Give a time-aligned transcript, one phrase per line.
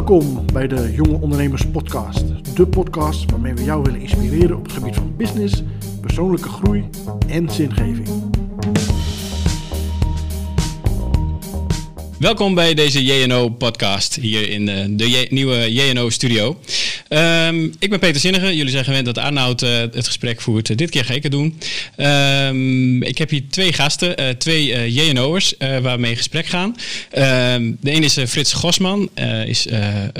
[0.00, 2.24] Welkom bij de Jonge Ondernemers Podcast.
[2.56, 5.62] De podcast waarmee we jou willen inspireren op het gebied van business,
[6.00, 6.84] persoonlijke groei
[7.28, 8.08] en zingeving.
[12.18, 16.56] Welkom bij deze JNO-podcast hier in de, de nieuwe JNO-studio.
[17.10, 18.56] Ehm, ik ben Peter Zinnige.
[18.56, 20.78] Jullie zijn gewend dat Arnoud eh, het gesprek voert.
[20.78, 21.58] Dit keer ga ik het doen.
[21.96, 26.16] Ehm, ik heb hier twee gasten, eh, twee eh, JNO'ers eh, waar we mee in
[26.16, 26.76] gesprek gaan.
[27.10, 29.08] Ehm, de een is eh, Frits Gosman.
[29.14, 30.10] eh, is, eh, eh,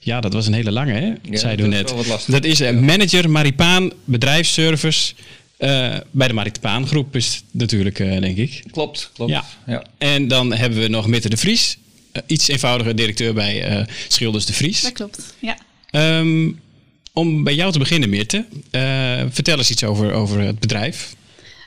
[0.00, 1.06] ja, dat was een hele lange, hè?
[1.22, 1.88] Ja, Zeiden we dat is net.
[1.88, 2.34] wel wat lastig.
[2.34, 5.14] Dat is eh, manager Maripaan bedrijfsservice
[5.56, 8.62] eh, bij de Maripaan groep is het natuurlijk, eh, denk ik.
[8.70, 9.30] Klopt, klopt.
[9.30, 9.44] Ja.
[9.66, 9.84] Ja.
[9.98, 11.76] En dan hebben we nog Mitte de Vries.
[12.12, 14.82] eh, iets eenvoudiger directeur bij eh, Schilders de Vries.
[14.82, 15.56] Dat klopt, ja.
[15.94, 16.52] Ehm,
[17.12, 18.44] om bij jou te beginnen, Mirte.
[18.70, 21.16] eh, vertel eens iets over, over het bedrijf.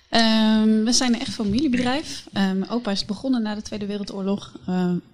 [0.09, 2.23] Ehm, we zijn een echt familiebedrijf.
[2.31, 4.51] Mijn opa is begonnen na de Tweede Wereldoorlog.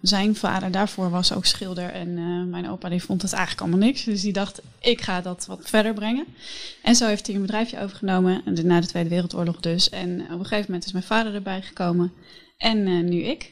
[0.01, 1.89] Zijn vader daarvoor was ook schilder.
[1.89, 4.03] En eh, mijn opa die vond het eigenlijk allemaal niks.
[4.03, 6.25] Dus die dacht, ik ga dat wat verder brengen.
[6.83, 8.41] En zo heeft hij een bedrijfje overgenomen.
[8.45, 9.89] Na de Tweede Wereldoorlog dus.
[9.89, 12.11] En op een gegeven moment is mijn vader erbij gekomen.
[12.57, 13.51] En eh, nu ik.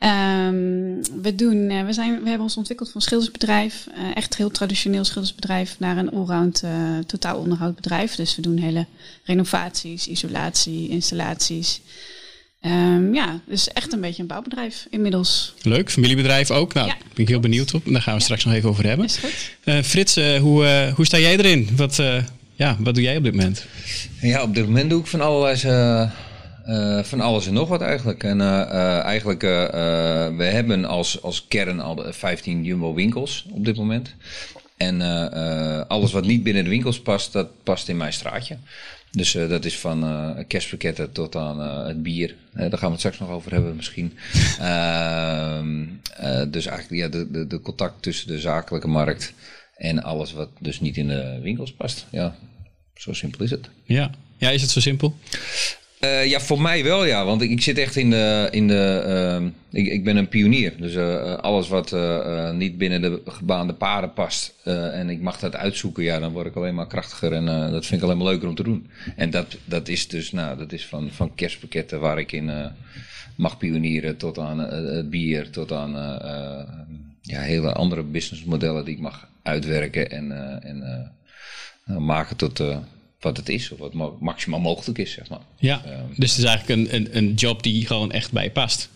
[0.00, 4.50] Ehm, we, doen, eh, we, zijn, we hebben ons ontwikkeld van schildersbedrijf, eh, echt heel
[4.50, 6.70] traditioneel schildersbedrijf, naar een allround uh,
[7.06, 8.14] totaal onderhoudbedrijf.
[8.14, 8.86] Dus we doen hele
[9.24, 11.80] renovaties, isolatie, installaties.
[12.66, 15.54] Um, ja, dus echt een beetje een bouwbedrijf inmiddels.
[15.62, 16.74] Leuk, familiebedrijf ook.
[16.74, 16.92] Nou, Ja.
[16.92, 17.82] daar ben ik heel benieuwd op.
[17.86, 19.06] Daar gaan we straks nog even over hebben.
[19.06, 19.50] Is goed?
[19.64, 21.68] Eh, Frits, hoe, eh, hoe sta jij erin?
[21.76, 22.22] Wat, eh,
[22.54, 23.64] ja, wat doe jij op dit moment?
[24.20, 25.62] ja, op dit moment doe ik van alles,
[26.70, 28.24] eh, van alles en nog wat eigenlijk.
[28.24, 29.40] En eh, eh, eigenlijk,
[30.36, 34.14] we hebben als, als kern al de 15 Jumbo winkels op dit moment.
[34.76, 35.00] En
[35.88, 38.56] alles wat niet binnen de winkels past, dat past in mijn straatje.
[39.10, 42.34] Dus dat is van eh kerstpakketten tot aan het bier.
[42.52, 44.12] Daar gaan we het straks nog over hebben misschien.
[44.58, 45.86] Ehm,
[46.16, 49.32] eh, dus eigenlijk ja, de, de, de contact tussen de zakelijke markt
[49.76, 52.06] en alles wat dus niet in de winkels past.
[52.10, 52.36] Ja,
[52.94, 53.68] zo simpel is het.
[53.84, 54.10] Ja.
[54.36, 55.14] ja, is het zo simpel?
[56.00, 58.48] Eh, ja, voor mij wel ja, want ik, zit echt in de.
[58.50, 60.72] In de ehm, ik, ik ben een pionier.
[60.76, 65.20] Dus eh, alles wat eh, eh, niet binnen de gebaande paden past eh, en ik
[65.20, 68.06] mag dat uitzoeken, ja, dan word ik alleen maar krachtiger en eh, dat vind ik
[68.06, 68.90] alleen maar leuker om te doen.
[69.16, 72.66] En dat, dat is dus, nou, dat is van, van kerstpakketten waar ik in eh,
[73.36, 76.68] mag pionieren tot aan eh, bier, tot aan eh, eh,
[77.22, 80.82] ja, hele andere businessmodellen die ik mag uitwerken en, eh, en
[81.86, 82.62] eh, maken tot.
[83.20, 85.40] Wat het is, of wat maximaal mogelijk is, zeg maar.
[85.58, 86.04] Ja, Ehm.
[86.16, 88.88] dus het is eigenlijk een, een, een job die gewoon echt bij je past.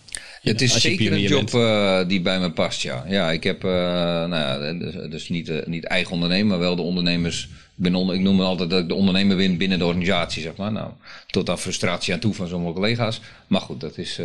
[0.45, 3.05] Het is zeker een job eh, die bij me past, ja.
[3.09, 6.77] Ja, ik heb, eh, nou ja, dus, dus niet, eh, niet eigen ondernemer, maar wel
[6.77, 7.49] de ondernemers.
[7.77, 10.43] Ik, ben onder, ik noem het altijd dat ik de ondernemer ben binnen de organisatie,
[10.43, 10.73] zeg maar.
[10.73, 10.91] Nou,
[11.27, 13.21] tot aan frustratie aan toe van sommige collega's.
[13.47, 14.21] Maar goed, dat is,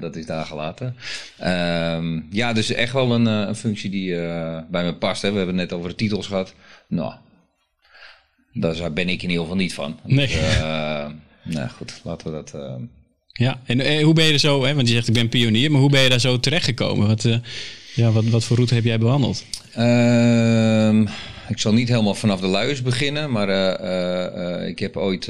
[0.00, 0.96] dat is daar gelaten.
[1.38, 4.14] Ehm, ja, dus echt wel een, een functie die
[4.70, 5.22] bij me past.
[5.22, 5.30] Hè.
[5.30, 6.54] We hebben het net over de titels gehad.
[6.86, 7.12] Nou,
[8.54, 9.98] daar ben ik in ieder geval niet van.
[10.04, 10.26] Nee.
[10.26, 11.06] Dus, eh,
[11.42, 12.54] nou goed, laten we dat...
[12.54, 12.74] eh,
[13.32, 15.70] Ja, en eh, hoe ben je er zo, hè, want je zegt ik ben pionier,
[15.70, 17.06] maar hoe ben je daar zo terechtgekomen?
[17.06, 17.28] Wat,
[17.94, 19.44] ja, wat, wat voor route heb jij bewandeld?
[19.72, 21.06] Ehm,
[21.48, 25.26] ik zal niet helemaal vanaf de luiers beginnen, maar eh, eh, eh, ik heb ooit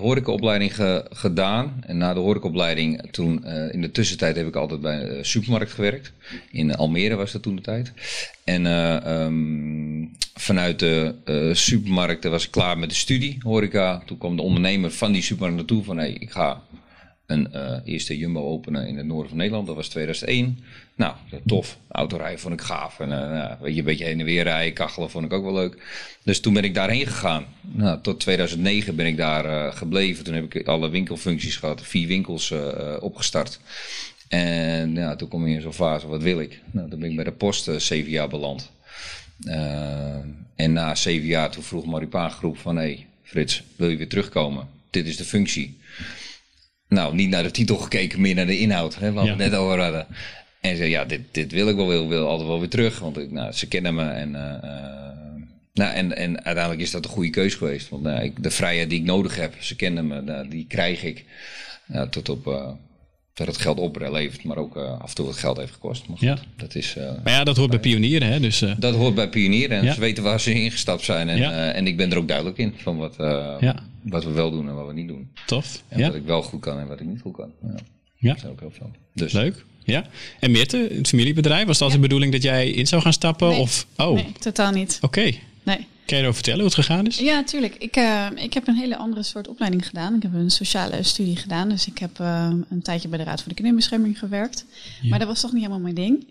[0.00, 1.82] horecaopleiding ge- gedaan.
[1.86, 6.12] En na de horecaopleiding, toen in de tussentijd heb ik altijd bij een supermarkt gewerkt.
[6.50, 7.92] In Almere was dat toen de tijd.
[8.44, 11.14] En eh, ehm, vanuit de
[11.52, 14.02] supermarkten was ik klaar met de studie, horeca.
[14.06, 16.62] Toen kwam de ondernemer van die supermarkt naartoe van, hey, ik ga
[17.26, 19.66] een eh, eerste Jumbo openen in het noorden van Nederland.
[19.66, 20.58] Dat was 2001.
[20.94, 21.14] Nou,
[21.46, 21.78] tof.
[21.88, 23.00] Autorijden vond ik gaaf.
[23.00, 25.44] En eh, nou, weet je, een beetje heen en weer rijden, kachelen vond ik ook
[25.44, 25.82] wel leuk.
[26.22, 27.44] Dus toen ben ik daarheen gegaan.
[27.60, 30.24] Nou, tot 2009 ben ik daar eh, gebleven.
[30.24, 31.82] Toen heb ik alle winkelfuncties gehad.
[31.82, 32.54] Vier winkels
[33.00, 33.60] opgestart.
[34.28, 36.60] En ja, toen kom je in zo'n fase, wat wil ik?
[36.70, 38.70] Nou, toen ben ik bij de post zeven jaar beland.
[40.56, 42.76] En na zeven jaar toen vroeg Maripaan groep van...
[42.76, 44.68] hé hey, Frits, wil je weer terugkomen?
[44.90, 45.78] Dit is de functie.
[46.88, 49.36] Nou, niet naar de titel gekeken, meer naar de inhoud, hè, waar we Ja.
[49.36, 50.06] het net over hadden.
[50.60, 52.98] En zei, ja, dit, dit wil ik wel, wil, wil altijd wel weer terug.
[52.98, 54.34] Want ik, nou, ze kennen me en...
[54.34, 54.80] eh, eh,
[55.74, 57.88] nou, en, en uiteindelijk is dat een goede keus geweest.
[57.88, 61.02] Want nou, ik, de vrijheid die ik nodig heb, ze kennen me, nou, die krijg
[61.02, 61.24] ik.
[61.86, 62.68] Nou, tot op eh,
[63.34, 66.06] dat het geld oplevert, maar ook eh, af en toe het geld heeft gekost.
[66.08, 66.38] Maar goed, Ja.
[66.56, 66.96] dat is...
[66.96, 68.40] eh, Maar ja, dat hoort bij pionieren, hè?
[68.40, 69.92] Dus, eh, dat hoort bij pionieren en Ja.
[69.94, 71.28] ze weten waar ze ingestapt zijn.
[71.28, 71.50] En, Ja.
[71.52, 73.76] eh, en ik ben er ook duidelijk in van wat, eh, Ja.
[74.08, 75.30] Wat we wel doen en wat we niet doen.
[75.46, 75.82] tof.
[75.88, 77.52] En Ja, wat ik wel goed kan en wat ik niet goed kan.
[77.62, 77.74] Ja.
[78.16, 78.30] Ja.
[78.30, 78.90] Dat zijn ook heel veel.
[79.14, 79.64] Dus leuk.
[79.84, 80.04] Ja.
[80.40, 83.48] En Meerte, het familiebedrijf, was dat altijd de bedoeling dat jij in zou gaan stappen?
[83.48, 83.58] Nee.
[83.60, 84.98] Of, oh, Nee, totaal niet.
[85.00, 85.32] oké.
[85.62, 85.86] Nee.
[86.06, 87.18] Kan je erover vertellen hoe het gegaan is?
[87.18, 87.74] Ja, tuurlijk.
[87.78, 90.14] Ik, eh, ik heb een hele andere soort opleiding gedaan.
[90.14, 91.68] Ik heb een sociale studie gedaan.
[91.68, 94.64] Dus ik heb eh, een tijdje bij de Raad voor de Kinderbescherming gewerkt.
[95.02, 96.26] Maar dat was toch niet helemaal mijn ding.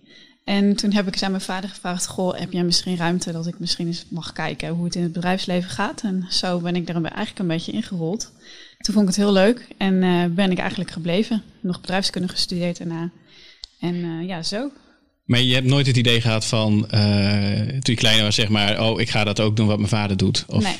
[0.45, 3.47] En toen heb ik eens aan mijn vader gevraagd: Goh, heb jij misschien ruimte dat
[3.47, 6.01] ik misschien eens mag kijken hoe het in het bedrijfsleven gaat?
[6.01, 8.31] En zo ben ik er eigenlijk een beetje ingerold.
[8.77, 11.44] Toen vond ik het heel leuk en uh, ben ik eigenlijk gebleven.
[11.62, 13.12] Nog bedrijfskunde gestudeerd daarna.
[13.80, 14.71] En uh, ja, zo.
[15.24, 18.81] Maar je hebt nooit het idee gehad van, uh, toen je kleiner was, zeg maar,
[18.81, 20.45] oh, ik ga dat ook doen wat mijn vader doet?
[20.47, 20.75] Of, nee,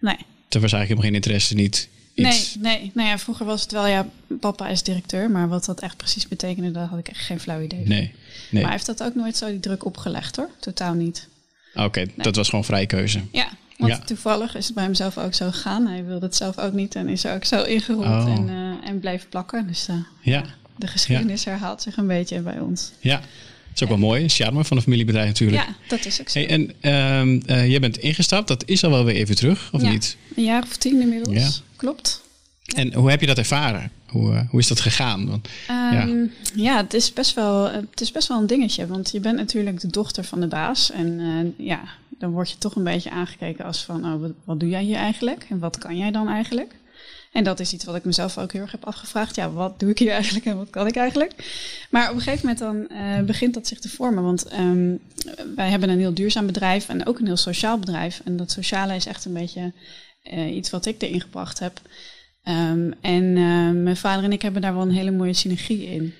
[0.00, 0.16] nee.
[0.48, 2.54] Er was eigenlijk helemaal geen interesse, niet iets...
[2.54, 2.90] Nee, nee.
[2.94, 4.06] Nou ja, vroeger was het wel, ja,
[4.40, 7.60] papa is directeur, maar wat dat echt precies betekende, daar had ik echt geen flauw
[7.60, 7.88] idee van.
[7.88, 8.12] Nee, nee.
[8.50, 11.28] Maar hij heeft dat ook nooit zo die druk opgelegd hoor, totaal niet.
[11.74, 13.22] Oké, dat was gewoon vrije keuze.
[13.32, 13.48] Ja,
[13.78, 15.86] want toevallig is het bij hemzelf ook zo gegaan.
[15.86, 18.34] Hij wilde het zelf ook niet en is er ook zo ingerold oh.
[18.36, 19.66] en, uh, en bleef plakken.
[19.66, 20.44] Dus uh, ja.
[20.76, 22.92] de geschiedenis herhaalt zich een beetje bij ons.
[23.00, 23.20] Ja,
[23.76, 24.22] is ook wel mooi.
[24.22, 25.62] Een charme van een familiebedrijf natuurlijk.
[25.62, 26.38] Ja, dat is ook zo.
[26.38, 29.82] Hey, en uh, uh, jij bent ingestapt, dat is al wel weer even terug, of
[29.82, 30.16] ja, niet?
[30.36, 31.50] een jaar of tien inmiddels, ja.
[31.76, 32.24] klopt.
[32.74, 33.90] En hoe heb je dat ervaren?
[34.06, 35.28] Hoe, uh, hoe is dat gegaan?
[35.28, 36.28] Want, um, ja.
[36.54, 38.86] ja, het, is best wel, het is best wel een dingetje.
[38.86, 40.90] Want je bent natuurlijk de dochter van de baas.
[40.90, 41.80] En uh, ja,
[42.18, 44.04] dan word je toch een beetje aangekeken als van...
[44.04, 45.46] Oh, wat, wat doe jij hier eigenlijk?
[45.50, 46.74] En wat kan jij dan eigenlijk?
[47.36, 49.36] En dat is iets wat ik mezelf ook heel erg heb afgevraagd.
[49.36, 51.32] Ja, wat doe ik hier eigenlijk en wat kan ik eigenlijk?
[51.90, 54.22] Maar op een gegeven moment dan uh, begint dat zich te vormen.
[54.22, 54.98] Want um,
[55.56, 58.20] wij hebben een heel duurzaam bedrijf en ook een heel sociaal bedrijf.
[58.24, 59.72] En dat sociale is echt een beetje
[60.32, 61.80] uh, iets wat ik erin gebracht heb.
[62.44, 66.14] Um, en uh, mijn vader en ik hebben daar wel een hele mooie synergie in.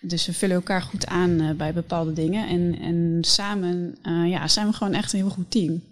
[0.00, 2.48] Dus we vullen elkaar goed aan bij bepaalde dingen.
[2.48, 3.96] En, en samen
[4.26, 5.82] ja, zijn we gewoon echt een heel goed team.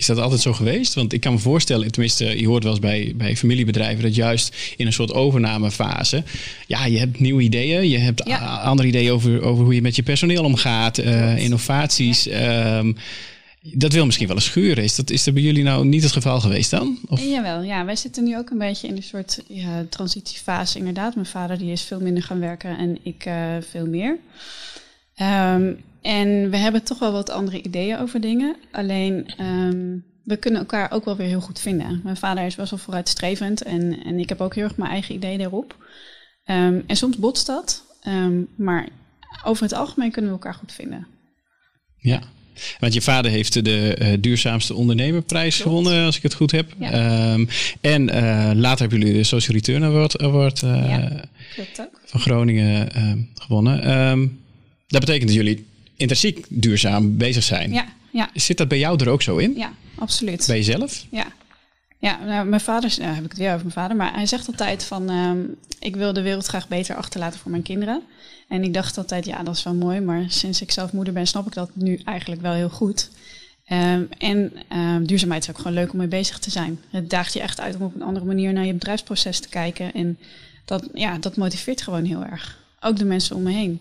[0.00, 0.94] Is dat altijd zo geweest?
[0.94, 4.56] Want ik kan me voorstellen, tenminste, je hoort wel eens bij, bij familiebedrijven dat juist
[4.76, 6.24] in een soort overnamefase,
[6.66, 8.56] ja, je hebt nieuwe ideeën, je hebt ja.
[8.56, 12.24] andere ideeën over, over hoe je met je personeel omgaat, uh, innovaties.
[12.24, 12.78] Ja.
[12.78, 12.96] Um,
[13.62, 14.84] dat wil misschien wel eens schuren.
[14.84, 16.98] Is dat, is dat bij jullie nou niet het geval geweest dan?
[17.08, 17.24] Of?
[17.24, 17.84] Jawel, ja.
[17.84, 20.78] Wij zitten nu ook een beetje in een soort ja, transitiefase.
[20.78, 24.18] Inderdaad, mijn vader die is veel minder gaan werken en ik uh, veel meer.
[25.54, 28.56] Um, en we hebben toch wel wat andere ideeën over dingen.
[28.72, 32.00] Alleen, um, we kunnen elkaar ook wel weer heel goed vinden.
[32.04, 35.14] Mijn vader is best wel vooruitstrevend en, en ik heb ook heel erg mijn eigen
[35.14, 35.76] ideeën daarop.
[36.46, 37.84] Um, en soms botst dat,
[38.56, 38.88] maar
[39.44, 41.06] over het algemeen kunnen we elkaar goed vinden.
[41.96, 42.22] Ja,
[42.78, 45.70] want je vader heeft de uh, duurzaamste ondernemerprijs Klopt.
[45.70, 46.74] gewonnen, als ik het goed heb.
[46.78, 47.32] Ja.
[47.32, 47.48] Um,
[47.80, 51.28] en uh, later hebben jullie de Social Return Award, award uh, ja,
[52.04, 52.88] van Groningen
[53.34, 54.38] gewonnen.
[54.86, 55.66] Dat betekent dat jullie
[56.00, 57.72] intrinsiek duurzaam bezig zijn.
[57.72, 58.30] Ja, ja.
[58.34, 59.54] Zit dat bij jou er ook zo in?
[59.56, 60.46] Ja, absoluut.
[60.46, 61.06] Bij jezelf?
[61.10, 61.26] Ja.
[61.98, 64.46] Ja, nou, mijn vader, nou, heb ik het weer over mijn vader, maar hij zegt
[64.46, 68.02] altijd van, um, ik wil de wereld graag beter achterlaten voor mijn kinderen.
[68.48, 71.26] En ik dacht altijd, ja, dat is wel mooi, maar sinds ik zelf moeder ben,
[71.26, 73.10] snap ik dat nu eigenlijk wel heel goed.
[73.72, 76.80] Um, en um, duurzaamheid is ook gewoon leuk om mee bezig te zijn.
[76.90, 79.92] Het daagt je echt uit om op een andere manier naar je bedrijfsproces te kijken.
[79.92, 80.18] En
[80.64, 82.58] dat, ja, dat motiveert gewoon heel erg.
[82.80, 83.80] Ook de mensen om me heen.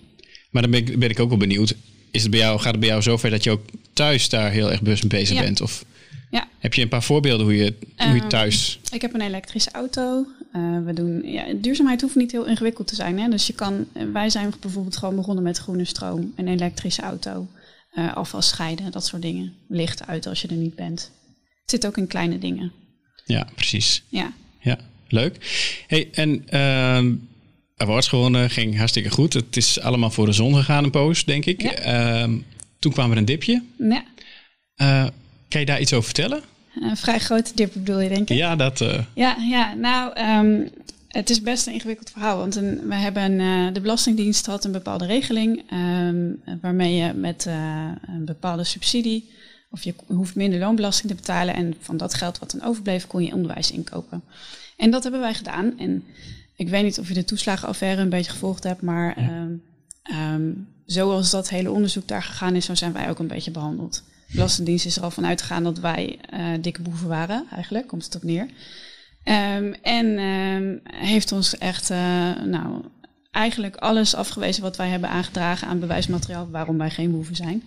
[0.50, 1.76] Maar dan ben ik, ben ik ook wel benieuwd.
[2.12, 4.72] Is het bij jou, gaat het bij jou zover dat je ook thuis daar heel
[4.72, 5.44] erg bewust mee bezig ja.
[5.44, 5.62] bent?
[5.62, 5.86] Of
[6.32, 6.48] ja.
[6.60, 8.80] heb je een paar voorbeelden hoe je, hoe je thuis...
[8.84, 10.26] Um, ik heb een elektrische auto.
[10.56, 13.20] Uh, we doen, ja, duurzaamheid hoeft niet heel ingewikkeld te zijn.
[13.20, 13.30] Hè?
[13.30, 17.48] Dus je kan, wij zijn bijvoorbeeld gewoon begonnen met groene stroom, een elektrische auto,
[17.94, 19.54] uh, afval scheiden, dat soort dingen.
[19.68, 21.12] Licht uit als je er niet bent.
[21.62, 22.72] Het zit ook in kleine dingen.
[23.26, 24.04] Ja, precies.
[24.08, 24.34] Ja.
[24.60, 24.78] Ja,
[25.08, 25.38] leuk.
[25.88, 27.14] Hey, en uh,
[27.80, 29.34] awards gewonnen, ging hartstikke goed.
[29.34, 31.62] Het is allemaal voor de zon gegaan een poos, denk ik.
[31.62, 32.28] Ja.
[32.28, 32.36] Uh,
[32.80, 33.64] toen kwam er een dipje.
[33.78, 34.04] Ja.
[34.82, 35.08] Uh,
[35.48, 36.42] kan je daar iets over vertellen?
[36.82, 38.38] Een vrij grote dip bedoel je, denk ik?
[38.38, 38.82] Ja, dat...
[38.82, 39.00] Uh...
[39.14, 40.70] Ja, ja, nou, um,
[41.08, 42.38] het is best een ingewikkeld verhaal.
[42.38, 45.64] Want een, we hebben uh, de Belastingdienst had een bepaalde regeling...
[45.74, 47.46] Um, waarmee je met
[48.02, 49.30] een bepaalde subsidie...
[49.70, 51.56] of je hoeft minder loonbelasting te betalen...
[51.56, 54.24] en van dat geld wat dan overbleef kon je onderwijs inkopen.
[54.78, 55.74] En dat hebben wij gedaan.
[55.80, 56.04] En
[56.60, 58.82] ik weet niet of je de toeslagenaffaire een beetje gevolgd hebt...
[58.82, 59.64] maar um,
[60.34, 62.66] um, zoals dat hele onderzoek daar gegaan is...
[62.66, 64.04] zo zijn wij ook een beetje behandeld.
[64.28, 68.06] De Belastingdienst is er al van uitgegaan dat wij uh, dikke boeven waren, eigenlijk, komt
[68.06, 68.48] het op neer.
[69.24, 70.20] Um, en
[70.84, 71.98] heeft ons echt, uh,
[72.46, 72.84] nou,
[73.32, 77.64] eigenlijk alles afgewezen wat wij hebben aangedragen aan bewijsmateriaal waarom wij geen boeven zijn.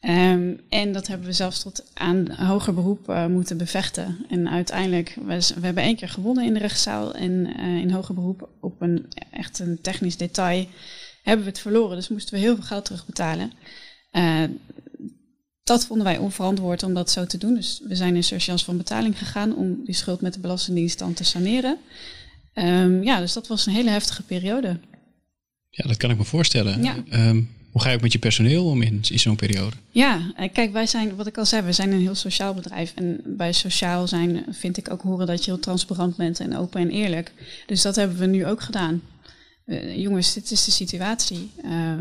[0.00, 4.26] Um, en dat hebben we zelfs tot aan hoger beroep uh, moeten bevechten.
[4.28, 8.14] En uiteindelijk, we, we hebben één keer gewonnen in de rechtszaal en uh, in hoger
[8.14, 10.66] beroep op een echt een technisch detail
[11.22, 11.96] hebben we het verloren.
[11.96, 13.52] Dus moesten we heel veel geld terugbetalen.
[14.12, 14.42] Uh,
[15.62, 17.54] dat vonden wij onverantwoord om dat zo te doen.
[17.54, 21.14] Dus we zijn in surchance van betaling gegaan om die schuld met de Belastingdienst dan
[21.14, 21.78] te saneren.
[22.54, 24.80] Um, ja, dus dat was een hele heftige periode.
[25.68, 26.82] Ja, dat kan ik me voorstellen.
[26.82, 26.96] Ja.
[27.28, 29.76] Um, hoe ga je ook met je personeel om in, zo'n periode?
[29.90, 32.92] Ja, kijk, wij zijn, wat ik al zei, we zijn een heel sociaal bedrijf.
[32.94, 36.80] En bij sociaal zijn vind ik ook horen dat je heel transparant bent en open
[36.80, 37.32] en eerlijk.
[37.66, 39.02] Dus dat hebben we nu ook gedaan.
[39.66, 41.50] eh, jongens, dit is de situatie.
[41.64, 41.92] Uh,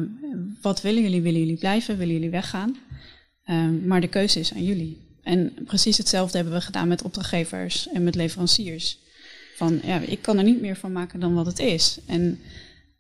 [0.62, 1.22] wat willen jullie?
[1.22, 1.98] Willen jullie blijven?
[1.98, 2.78] Willen jullie weggaan?
[3.86, 4.98] Maar de keuze is aan jullie.
[5.24, 8.98] En precies hetzelfde hebben we gedaan met opdrachtgevers en met leveranciers.
[9.56, 12.00] Van ja, ik kan er niet meer van maken dan wat het is.
[12.06, 12.40] En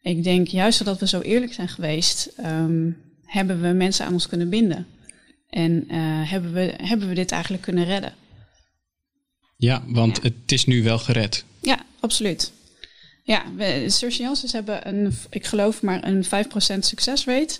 [0.01, 4.27] ik denk juist omdat we zo eerlijk zijn geweest, um, hebben we mensen aan ons
[4.27, 4.87] kunnen binden.
[5.49, 8.13] En uh, hebben, we, hebben we dit eigenlijk kunnen redden.
[9.57, 10.21] Ja, want ja.
[10.21, 11.45] het is nu wel gered.
[11.61, 12.51] Ja, absoluut.
[13.23, 16.27] Ja, we, Surgeonces hebben een, ik geloof maar een 5%
[16.79, 17.59] succesrate.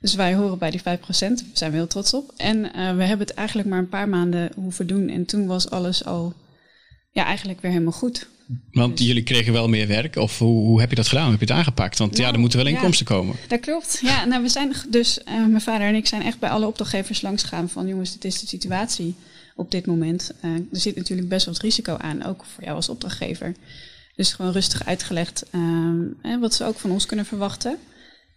[0.00, 2.32] Dus wij horen bij die 5%, daar zijn we heel trots op.
[2.36, 5.08] En uh, we hebben het eigenlijk maar een paar maanden hoeven doen.
[5.08, 6.34] En toen was alles al
[7.10, 8.28] ja, eigenlijk weer helemaal goed.
[8.72, 9.06] Want dus.
[9.06, 11.22] jullie kregen wel meer werk, of hoe, hoe, heb je dat gedaan?
[11.22, 11.98] Hoe heb je het aangepakt?
[11.98, 13.36] Want nou, ja, er moeten wel inkomsten ja, komen.
[13.48, 13.98] Dat klopt.
[14.02, 17.20] Ja, nou, we zijn dus, uh, mijn vader en ik zijn echt bij alle opdrachtgevers
[17.20, 19.14] langs gegaan van jongens, dit is de situatie
[19.56, 20.32] op dit moment.
[20.44, 23.54] Uh, er zit natuurlijk best wat risico aan, ook voor jou als opdrachtgever.
[24.16, 27.78] Dus gewoon rustig uitgelegd uh, wat ze ook van ons kunnen verwachten.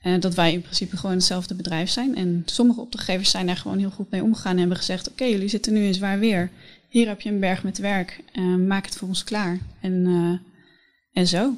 [0.04, 2.16] Uh, dat wij in principe gewoon hetzelfde bedrijf zijn.
[2.16, 5.32] En sommige opdrachtgevers zijn daar gewoon heel goed mee omgegaan en hebben gezegd: Oké, okay,
[5.32, 6.50] jullie zitten nu in zwaar weer.
[6.94, 8.20] Hier heb je een berg met werk.
[8.34, 9.60] Uh, maak het voor ons klaar.
[9.82, 10.38] En, uh,
[11.14, 11.54] en zo.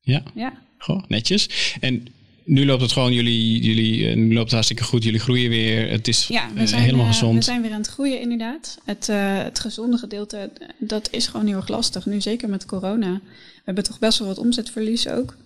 [0.00, 0.22] Ja.
[0.34, 0.52] ja.
[0.78, 1.74] Goh, netjes.
[1.80, 2.06] En
[2.44, 5.02] nu loopt het gewoon, jullie, jullie, nu loopt het hartstikke goed.
[5.02, 5.90] Jullie groeien weer.
[5.90, 7.34] Het is ja, we zijn, helemaal gezond.
[7.34, 8.78] We zijn weer aan het groeien, inderdaad.
[8.84, 9.06] Het,
[9.44, 12.06] het gezonde gedeelte, dat is gewoon heel erg lastig.
[12.06, 13.12] Nu zeker met corona.
[13.12, 15.36] We hebben toch best wel wat omzetverlies ook.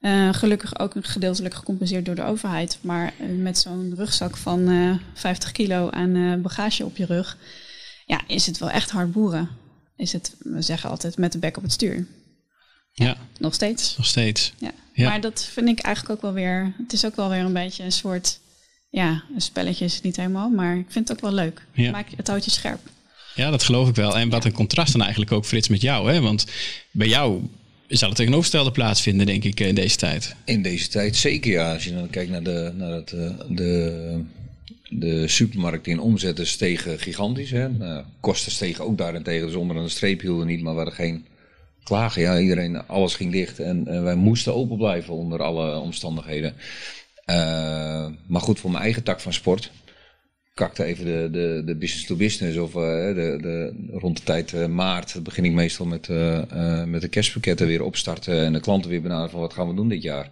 [0.00, 2.78] Uh, gelukkig ook gedeeltelijk gecompenseerd door de overheid.
[2.80, 7.36] Maar met zo'n rugzak van uh, 50 kilo aan bagage op je rug,
[8.10, 9.48] ja, is het wel echt hard boeren.
[9.96, 12.06] Is het, we zeggen altijd, met de bek op het stuur.
[12.92, 13.06] Ja.
[13.06, 13.16] ja.
[13.38, 13.96] Nog steeds.
[13.96, 14.52] Nog steeds.
[14.58, 14.72] Ja.
[14.92, 15.08] ja.
[15.08, 17.84] Maar dat vind ik eigenlijk ook wel weer, het is ook wel weer een beetje
[17.84, 18.40] een soort,
[18.88, 21.66] ja, een spelletje is het niet helemaal, maar ik vind het ook wel leuk.
[21.72, 21.90] Ja.
[21.90, 22.80] Maak, het houdt je scherp.
[23.34, 24.18] Ja, dat geloof ik wel.
[24.18, 26.12] En wat een contrast dan eigenlijk ook, Frits, met jou.
[26.12, 26.20] Hè?
[26.20, 26.46] Want
[26.90, 27.42] bij jou
[27.88, 30.34] zal het tegenovergestelde plaatsvinden, denk ik, in deze tijd.
[30.44, 31.72] In deze tijd zeker, ja.
[31.72, 33.08] Als je dan kijkt naar de, naar het,
[33.48, 34.24] de,
[34.90, 37.50] de supermarkten in omzetten stegen gigantisch.
[37.50, 37.68] Hè.
[37.68, 41.26] Nou, kosten stegen ook daarentegen, dus onder een streep hielden niet, maar we hadden geen
[41.82, 42.22] klagen.
[42.22, 46.54] Ja, iedereen, alles ging dicht en, wij moesten open blijven onder alle omstandigheden.
[47.26, 47.36] Uh,
[48.26, 49.70] maar goed, voor mijn eigen tak van sport
[50.54, 52.56] kakte even de, de, de business to business.
[52.56, 52.82] Of uh,
[53.14, 56.08] de, de, rond de tijd uh, maart begin ik meestal met,
[56.86, 58.44] met de kerstpakketten weer opstarten.
[58.44, 60.30] En de klanten weer benaderen van wat gaan we doen dit jaar.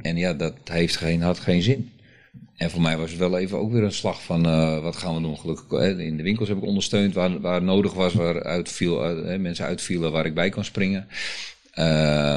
[0.00, 1.90] En ja, dat heeft geen, had geen zin.
[2.56, 4.42] En voor mij was het wel even ook weer een slag van
[4.82, 5.38] wat gaan we doen.
[5.38, 9.00] Gelukkig in de winkels heb ik ondersteund waar, waar nodig was, waar uitviel,
[9.38, 11.08] mensen uitvielen waar ik bij kon springen.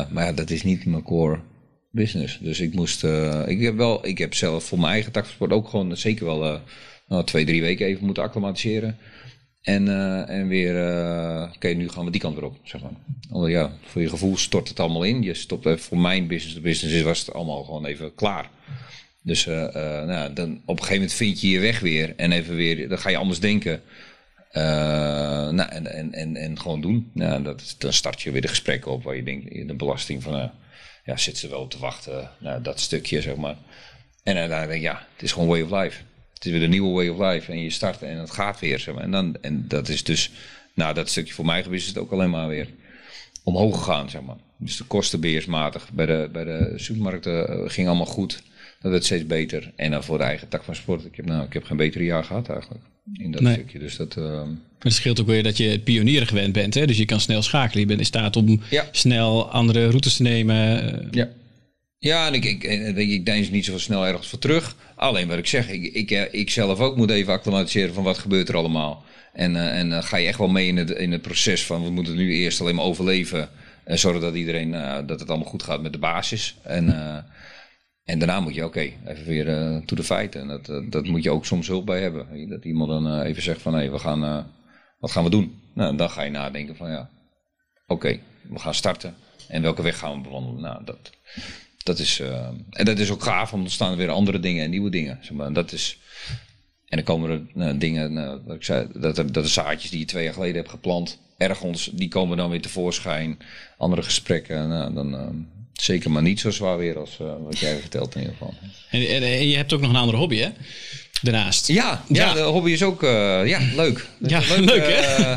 [0.10, 1.40] maar ja, dat is niet mijn core
[1.92, 2.40] business.
[2.42, 3.04] Dus ik moest,
[3.46, 6.26] ik heb wel, ik heb zelf voor mijn eigen tak van sport ook gewoon zeker
[6.26, 6.62] wel
[7.08, 8.98] nou, twee, drie weken even moeten acclimatiseren.
[9.62, 9.88] En,
[10.28, 10.76] en weer,
[11.56, 12.92] oké, nu gaan we die kant weer op, zeg maar.
[13.32, 15.22] Omdat ja, voor je gevoel stort het allemaal in.
[15.22, 18.50] Je stopt voor mijn business, de business was het allemaal gewoon even klaar.
[19.24, 19.74] Dus uh,
[20.06, 22.14] nou, dan op een gegeven moment vind je je weg weer.
[22.16, 23.82] En even weer, dan ga je anders denken.
[24.52, 27.12] nou, en, en, en, en gewoon doen.
[27.14, 30.52] Nou, dat, dan start je weer de gesprekken op waar je denkt, de belasting van,
[31.06, 32.30] ja, zit ze wel op te wachten.
[32.38, 33.58] Nou, dat stukje, zeg maar.
[34.24, 36.02] En uiteindelijk, ja, het is gewoon way of life.
[36.34, 37.52] Het is weer een nieuwe way of life.
[37.52, 38.94] En je start en het gaat weer.
[38.98, 40.32] En, dan, en dat is dus,
[40.74, 42.68] nou dat stukje voor mij geweest is het ook alleen maar weer
[43.44, 44.10] omhoog gegaan.
[44.10, 44.36] Zeg maar.
[44.58, 48.44] Dus de kostenbeheersmatig bij de, bij de supermarkten ging allemaal goed.
[48.82, 49.72] Dat werd steeds beter.
[49.76, 51.06] En dan voor de eigen tak van sport.
[51.06, 52.82] Ik heb, nou, ik heb geen betere jaar gehad eigenlijk.
[53.14, 53.54] In dat Nee.
[53.54, 53.80] stukje.
[53.80, 54.42] Dus dat, uh,
[54.80, 56.74] het scheelt ook weer dat je pionieren gewend bent.
[56.74, 56.86] Hè?
[56.88, 57.80] Dus je kan snel schakelen.
[57.82, 58.86] Je bent in staat om Ja.
[58.92, 60.94] snel andere routes te nemen.
[61.02, 61.30] Eh, ja.
[61.98, 64.76] Ja, en ik, ik, ik, ik denk niet zo snel ergens voor terug.
[64.96, 68.18] Alleen wat ik zeg, ik, ik, eh, ik zelf ook moet even acclimatiseren van wat
[68.18, 69.04] gebeurt er allemaal.
[69.34, 71.84] En, uh, en uh, ga je echt wel mee in het, in het proces van
[71.84, 73.50] we moeten nu eerst alleen maar overleven.
[73.84, 76.56] En zorgen dat iedereen, uh, dat het allemaal goed gaat met de basis.
[76.64, 76.86] En,
[78.04, 80.42] en daarna moet je, oké, even weer uh, to de feiten.
[80.42, 82.50] En dat, uh, dat moet je ook soms hulp bij hebben.
[82.50, 84.52] Dat iemand dan uh, even zegt van, hé, we gaan,
[85.00, 85.62] wat gaan we doen?
[85.74, 87.10] Nou, dan ga je nadenken van, ja,
[87.88, 89.16] oké, we gaan starten.
[89.48, 90.62] En welke weg gaan we bewandelen?
[90.62, 91.12] Nou, dat,
[91.84, 92.20] dat is,
[92.70, 95.20] en dat is ook gaaf, want er staan weer andere dingen en nieuwe dingen.
[95.32, 95.54] Maar.
[95.54, 96.00] dat is,
[96.86, 100.00] en dan komen er dingen, nou, wat ik zei, dat, er, dat de zaadjes die
[100.00, 103.38] je twee jaar geleden hebt geplant, ergens, die komen dan weer tevoorschijn.
[103.78, 105.46] Andere gesprekken, nou, dan
[105.84, 108.54] zeker maar niet zo zwaar weer als uh, wat jij vertelt in ieder geval.
[108.90, 110.50] En, en, en, je hebt ook nog een andere hobby, hè?
[111.22, 111.68] Daarnaast.
[111.68, 112.26] Ja, ja.
[112.26, 114.08] ja de hobby is ook, uh, ja, leuk.
[114.18, 115.36] Ja, leuk, leuk hè?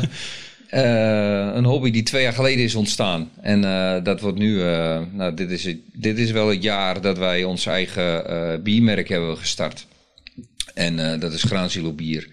[0.71, 3.31] Uh, een hobby die twee jaar geleden is ontstaan.
[3.41, 3.61] En
[4.03, 4.57] dat wordt nu,
[5.11, 9.37] nou, dit is, het, dit is wel het jaar dat wij ons eigen biermerk hebben
[9.37, 9.85] gestart.
[10.73, 12.27] En dat is Graanzilo bier.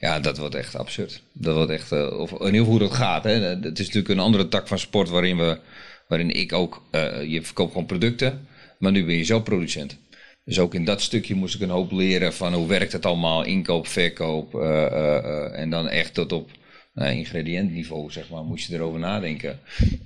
[0.00, 1.20] Ja, dat wordt echt absurd.
[1.32, 3.24] Dat wordt echt, of in ieder geval hoe dat gaat.
[3.24, 3.30] Hè.
[3.30, 5.58] Het is natuurlijk een andere tak van sport waarin we
[6.08, 8.46] Waarin ik ook, eh, je verkoopt gewoon producten,
[8.78, 9.98] maar nu ben je zelf producent.
[10.44, 13.44] Dus ook in dat stukje moest ik een hoop leren van hoe werkt het allemaal,
[13.44, 14.54] inkoop, verkoop.
[14.54, 16.50] eh, eh, en dan echt tot op
[16.94, 19.60] nou, ingrediëntniveau, zeg maar, moest je erover nadenken.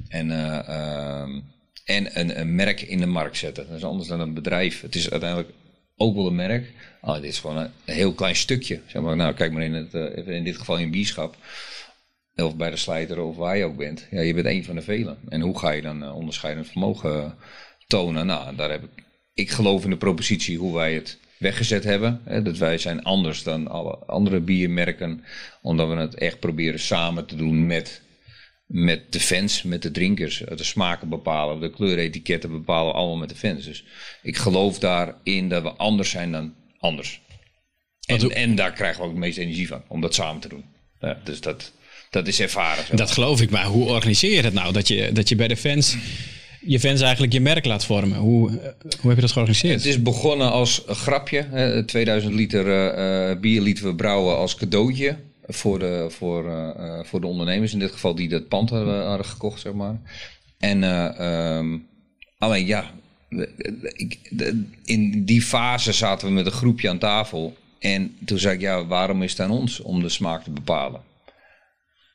[0.09, 1.41] En, eh, ehm,
[1.85, 3.67] en een, merk in de markt zetten.
[3.69, 4.81] Dat is anders dan een bedrijf.
[4.81, 5.51] Het is uiteindelijk
[5.97, 6.73] ook wel een merk.
[7.01, 8.81] Ah, dit is gewoon een, heel klein stukje.
[8.87, 11.37] Zeg maar, nou, kijk maar in, het, in dit geval in bierschap.
[12.45, 14.07] Of bij de slijter of waar je ook bent.
[14.11, 15.19] Ja, je bent één van de velen.
[15.29, 17.31] En hoe ga je dan eh, onderscheidend vermogen eh,
[17.87, 18.27] tonen?
[18.27, 18.91] Nou, daar heb ik...
[19.35, 22.21] Ik geloof in de propositie hoe wij het weggezet hebben.
[22.25, 25.25] Hè, dat wij zijn anders dan alle andere biermerken.
[25.63, 28.03] Omdat we het echt proberen samen te doen met,
[28.67, 30.39] met de fans, met de drinkers.
[30.39, 33.65] De smaken bepalen, de kleuretiketten bepalen, allemaal met de fans.
[33.65, 33.85] Dus
[34.23, 37.21] ik geloof daarin dat we anders zijn dan anders.
[38.07, 40.65] En, en daar krijgen we ook het meeste energie van, om dat samen te doen.
[41.01, 41.73] Ja, dus dat,
[42.11, 42.97] dat is ervaren.
[42.97, 44.73] Dat geloof ik, maar hoe organiseer je het nou?
[44.73, 45.97] Dat je, dat je bij de fans,
[46.61, 48.19] je fans eigenlijk je merk laat vormen.
[48.19, 48.57] Hoe, eh,
[49.01, 49.75] hoe heb je dat georganiseerd?
[49.75, 51.47] Het is begonnen als een grapje.
[51.51, 55.17] Hè, 2000 liter eh, bier lieten we brouwen als cadeautje.
[55.51, 56.75] Voor de, voor,
[57.05, 59.97] voor de ondernemers in dit geval die dat pand hadden, hadden gekocht, zeg maar.
[60.59, 61.79] En eh, ehm,
[62.39, 62.91] alleen ja,
[63.93, 64.19] ik,
[64.85, 67.57] in die fase zaten we met een groepje aan tafel.
[67.79, 71.01] En toen zei ik, ja, waarom is het aan ons om de smaak te bepalen?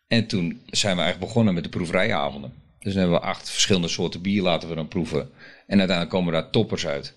[0.08, 2.54] En toen zijn we eigenlijk begonnen met de proeverijavonden.
[2.80, 5.30] Dus dan hebben we acht verschillende soorten bier laten we dan proeven.
[5.68, 7.16] En uiteindelijk komen daar toppers uit.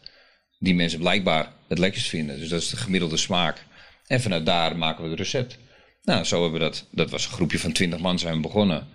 [0.59, 2.39] Die mensen blijkbaar het lekkerst vinden.
[2.39, 3.65] Dus dat is de gemiddelde smaak.
[4.07, 5.59] En vanuit daar maken we het recept.
[6.03, 6.87] Nou, zo hebben we dat.
[6.91, 8.87] Dat was een groepje van 20 man zijn we begonnen.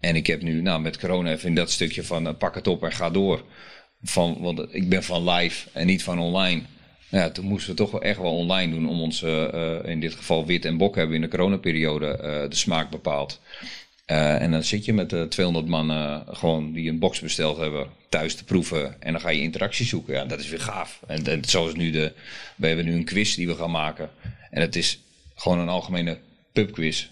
[0.00, 2.66] En ik heb nu nou, met corona even in dat stukje van eh, pak het
[2.66, 3.44] op en ga door.
[4.02, 6.62] Van, want ik ben van live en niet van online.
[7.10, 10.14] Ja, toen moesten we toch wel echt wel online doen om ons, eh, in dit
[10.14, 13.40] geval wit en bok hebben in de coronaperiode, eh de smaak bepaald.
[14.08, 17.56] Eh, en dan zit je met eh 200 man eh, gewoon die een box besteld
[17.56, 19.02] hebben thuis te proeven.
[19.02, 20.14] En dan ga je interactie zoeken.
[20.14, 21.00] Ja, dat is weer gaaf.
[21.06, 22.12] En, en zoals nu de,
[22.56, 24.10] we hebben nu een quiz die we gaan maken.
[24.50, 24.98] En het is
[25.34, 26.18] gewoon een algemene
[26.52, 27.08] pubquiz.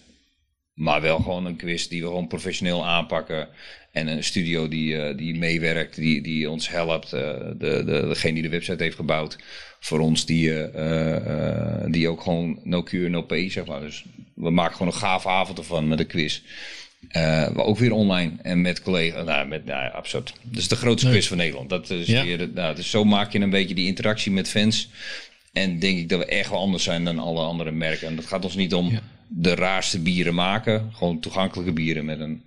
[0.76, 3.48] Maar wel gewoon een quiz die we gewoon professioneel aanpakken.
[3.92, 7.12] En een studio die, eh, die meewerkt, die, die ons helpt.
[7.12, 7.20] eh,
[7.58, 9.36] de, de, degene die de website heeft gebouwd.
[9.80, 13.80] Voor ons die, eh, die ook gewoon no cure, no pay, zeg maar.
[13.80, 16.40] Dus we maken gewoon een gave avond ervan met een quiz.
[17.12, 19.24] Maar ook weer online en met collega's.
[19.26, 20.32] Nou, met, nou ja, absurd.
[20.42, 21.68] Dat is de grootste quiz van Nederland.
[21.70, 22.24] Dat is Ja.
[22.24, 24.88] weer, nou, dus zo maak je een beetje die interactie met fans.
[25.52, 28.06] En denk ik dat we echt wel anders zijn dan alle andere merken.
[28.08, 29.00] En dat gaat ons niet om Ja.
[29.28, 30.90] De raarste bieren maken.
[30.92, 32.42] Gewoon toegankelijke bieren met een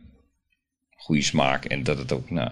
[0.96, 1.66] goede smaak.
[1.66, 2.50] En dat het ook, nou...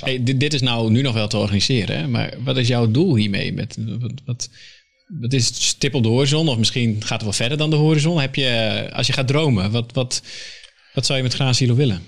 [0.00, 2.08] Hey, dit, dit is nou nu nog wel te organiseren, hè?
[2.08, 3.52] maar wat is jouw doel hiermee?
[3.52, 4.50] Met, wat, wat,
[5.20, 6.48] wat is het stip op de horizon?
[6.48, 8.20] Of misschien gaat het wel verder dan de horizon?
[8.20, 10.22] Heb je, als je gaat dromen, wat, wat,
[10.92, 12.02] wat zou je met Graansilo willen?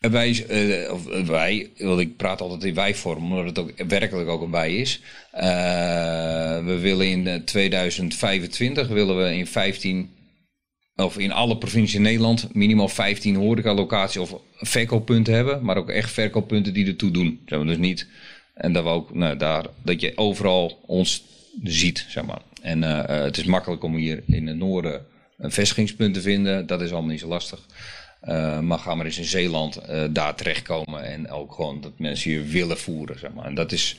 [0.00, 0.30] En Wij,
[0.90, 4.50] of eh, wij, want ik praat altijd in wij-vorm, omdat het ook werkelijk ook een
[4.50, 5.00] wij is.
[5.30, 10.10] Eh, we willen in eh, 2025 willen we in 15
[11.04, 16.12] of in alle provincies in Nederland minimaal 15 horecalocaties of verkooppunten hebben, maar ook echt
[16.12, 17.40] verkooppunten die ertoe doen.
[17.46, 18.06] Zeg maar, dus niet
[18.60, 21.24] en dat we ook nou, daar dat je overal ons
[21.62, 22.40] ziet, zeg maar.
[22.62, 25.06] En eh, eh, het is makkelijk om hier in het noorden
[25.38, 26.66] een vestigingspunt te vinden.
[26.66, 27.66] Dat is allemaal niet zo lastig.
[28.20, 32.46] Eh, maar ga maar eens in Zeeland daar terechtkomen en ook gewoon dat mensen hier
[32.46, 33.44] willen voeren, zeg maar.
[33.44, 33.96] En dat is,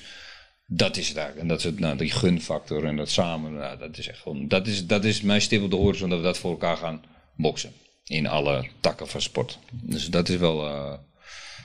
[0.74, 1.42] dat is eigenlijk.
[1.42, 4.48] En dat is het, nou, die gunfactor en dat samen, nou, dat is echt gewoon,
[4.48, 7.04] dat is, dat is mijn stip op de horizon, dat we dat voor elkaar gaan
[7.36, 7.74] boksen.
[8.04, 9.60] In alle takken van sport.
[9.72, 10.94] Dus dat is wel eh,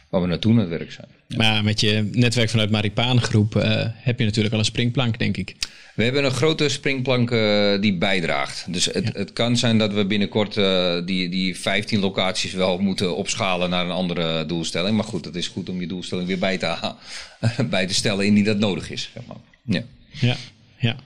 [0.09, 1.07] waar we naartoe aan het werk zijn.
[1.37, 5.37] Maar met je netwerk vanuit Maripaan groep eh, heb je natuurlijk al een springplank, denk
[5.37, 5.57] ik.
[5.95, 8.73] We hebben een grote springplank eh, die bijdraagt.
[8.73, 13.17] Dus het, het kan zijn dat we binnenkort eh, die, die 15 locaties wel moeten
[13.17, 14.97] opschalen naar een andere doelstelling.
[14.97, 16.95] Maar goed, het is goed om je doelstelling weer bij te,
[17.71, 19.11] bij te stellen indien dat nodig is.
[19.15, 19.37] Zeg maar.
[19.65, 19.83] ja.
[20.21, 20.37] Ja,
[20.79, 20.97] ja.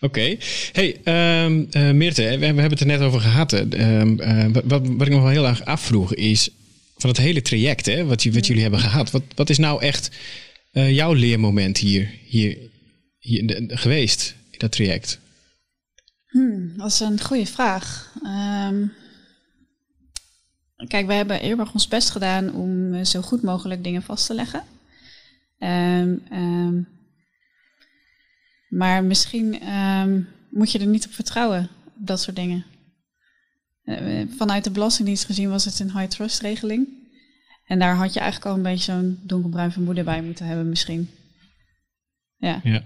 [0.00, 0.36] Oké.
[0.72, 3.52] Hey, ehm eh, Meerte, we, we hebben het er net over gehad.
[3.52, 6.50] Ehm, eh, wat, wat, wat ik nog wel heel erg afvroeg is...
[7.00, 9.10] van het hele traject hè, wat, wat jullie hebben gehad...
[9.10, 10.10] wat, wat is nou echt
[10.72, 12.58] eh, jouw leermoment hier, hier,
[13.18, 15.18] hier geweest in dat traject?
[16.26, 18.12] Hmm, dat is een goede vraag.
[18.22, 18.86] Ehm,
[20.86, 24.34] kijk, we hebben heel ons best gedaan om eh, zo goed mogelijk dingen vast te
[24.34, 24.64] leggen.
[25.58, 26.82] Ehm, ehm,
[28.68, 29.58] maar misschien
[30.50, 32.64] moet je er niet op vertrouwen, dat soort dingen.
[33.98, 36.88] Eh, vanuit de Belastingdienst gezien was het een high trust regeling.
[37.66, 41.10] En daar had je eigenlijk al een beetje zo'n donkerbruin vermoeden bij moeten hebben misschien.
[42.36, 42.82] Ja, Ja,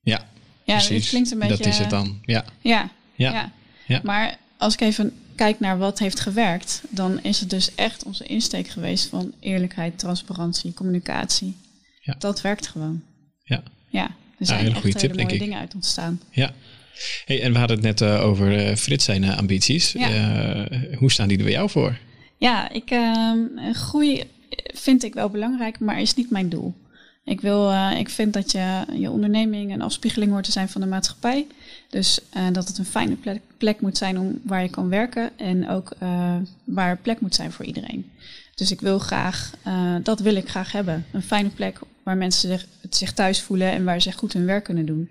[0.00, 0.26] ja
[0.64, 1.08] ja precies.
[1.08, 1.56] klinkt een beetje...
[1.56, 2.18] Dat is het dan.
[2.22, 3.32] Ja, Ja, ja.
[3.32, 3.52] ja.
[3.86, 4.00] ja.
[4.02, 8.24] Maar als ik even kijk naar wat heeft gewerkt, dan is het dus echt onze
[8.24, 11.56] insteek geweest van eerlijkheid, transparantie, communicatie.
[12.00, 12.14] Ja.
[12.18, 13.02] Dat werkt gewoon.
[13.42, 13.62] Ja.
[13.88, 14.04] Ja,
[14.38, 15.40] er zijn echt goede hele tip, denk mooie ik.
[15.40, 16.20] dingen uit ontstaan.
[16.30, 16.52] Ja.
[17.24, 19.92] Hey, en we hadden het net eh, over eh, Frits zijn eh, ambities.
[19.92, 20.66] Ja.
[20.98, 21.98] Hoe staan die er bij jou voor?
[22.38, 23.38] Ja, ik, ehm,
[23.72, 24.22] groei
[24.74, 26.74] vind ik wel belangrijk, maar is niet mijn doel.
[27.24, 30.86] Ik, wil, ik vind dat je, je onderneming een afspiegeling hoort te zijn van de
[30.86, 31.46] maatschappij.
[31.90, 32.18] Dus
[32.52, 35.96] dat het een fijne plek, plek moet zijn om, waar je kan werken en ook
[36.64, 38.10] waar plek moet zijn voor iedereen.
[38.54, 39.50] Dus ik wil graag,
[40.02, 41.06] dat wil ik graag hebben.
[41.12, 44.64] Een fijne plek waar mensen zich, zich thuis voelen en waar ze goed hun werk
[44.64, 45.08] kunnen doen.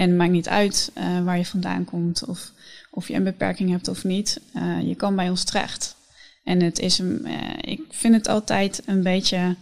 [0.00, 2.52] En het maakt niet uit eh, waar je vandaan komt of
[2.90, 4.40] of je een beperking hebt of niet.
[4.54, 5.96] Eh, je kan bij ons terecht.
[6.44, 9.56] En het is een, eh, ik vind het altijd een beetje.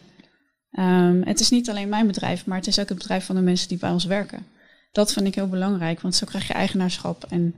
[0.71, 3.41] ehm, het is niet alleen mijn bedrijf, maar het is ook het bedrijf van de
[3.41, 4.47] mensen die bij ons werken.
[4.93, 7.55] Dat vind ik heel belangrijk, want zo krijg je eigenaarschap en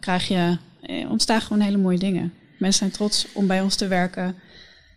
[0.00, 0.58] krijg je,
[1.08, 2.32] ontstaan gewoon hele mooie dingen.
[2.58, 4.34] Mensen zijn trots om bij ons te werken.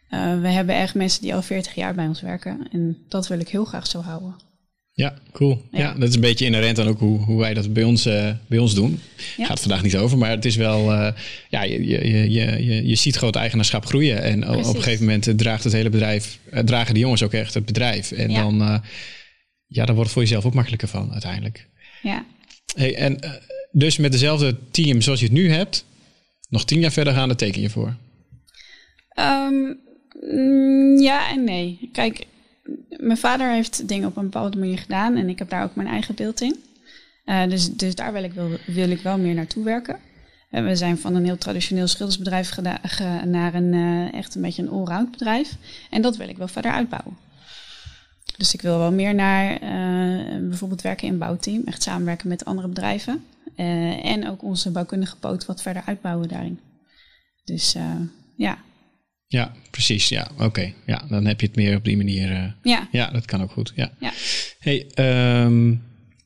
[0.09, 2.67] We hebben echt mensen die al 40 jaar bij ons werken.
[2.71, 4.50] En dat wil ik heel graag zo houden.
[5.01, 5.61] Ja, cool.
[5.71, 5.79] Ja.
[5.79, 5.93] Ja.
[5.93, 8.57] dat is een beetje inherent aan ook hoe, hoe wij dat bij ons, eh, bij
[8.57, 8.99] ons doen.
[9.37, 9.45] Ja.
[9.45, 10.91] Gaat vandaag niet over, maar het is wel...
[10.93, 11.11] eh,
[11.49, 14.21] ja, je, je, je, je, je ziet groot eigenaarschap groeien.
[14.21, 14.83] En o- op een Precies.
[14.83, 16.39] gegeven moment eh, draagt het hele bedrijf...
[16.49, 18.11] eh, dragen die jongens ook echt het bedrijf.
[18.11, 18.41] En Ja.
[18.41, 18.81] dan...
[19.67, 21.67] ja, dan wordt het voor jezelf ook makkelijker van uiteindelijk.
[22.01, 22.25] Ja,
[22.75, 23.19] Hey, en
[23.71, 25.85] dus met dezelfde team zoals je het nu hebt...
[26.49, 27.95] nog tien jaar verder gaan, daar teken je voor.
[30.31, 31.89] Mm, ja en nee.
[31.91, 32.25] Kijk,
[32.89, 35.87] mijn vader heeft dingen op een bepaalde manier gedaan en ik heb daar ook mijn
[35.87, 36.55] eigen beeld in.
[37.25, 39.99] Eh, dus, dus daar wil ik, wel, wil ik wel meer naartoe werken.
[40.49, 44.41] En we zijn van een heel traditioneel schildersbedrijf geda- ge- naar een eh, echt een
[44.41, 45.55] beetje een allround bedrijf.
[45.89, 47.17] En dat wil ik wel verder uitbouwen.
[48.37, 52.67] Dus ik wil wel meer naar eh, bijvoorbeeld werken in bouwteam, echt samenwerken met andere
[52.67, 53.25] bedrijven.
[53.55, 56.59] Eh, en ook onze bouwkundige poot wat verder uitbouwen daarin.
[57.43, 57.95] Dus eh,
[58.35, 58.57] ja,
[59.31, 60.09] Ja, precies.
[60.09, 60.73] Ja, oké.
[60.85, 62.31] Ja, dan heb je het meer op die manier...
[62.31, 63.71] eh, ja, Ja, dat kan ook goed.
[63.75, 63.91] Ja.
[63.99, 64.11] ja.
[64.59, 65.75] Hey, ehm,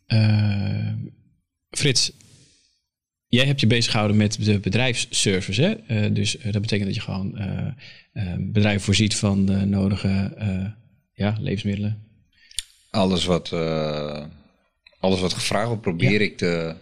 [0.05, 0.93] eh,
[1.69, 2.11] Frits,
[3.27, 5.61] jij hebt je bezig gehouden met de bedrijfsservice.
[5.61, 5.71] Hè?
[5.71, 7.37] Eh, dus dat betekent dat je gewoon
[8.39, 10.65] bedrijven voorziet van de nodige eh,
[11.13, 12.03] ja, levensmiddelen.
[12.89, 14.25] Alles wat, eh,
[14.99, 16.75] alles wat gevraagd wordt, probeer ik te